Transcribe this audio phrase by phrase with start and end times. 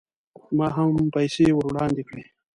[0.57, 2.23] ما هم پیسې ور وړاندې کړې.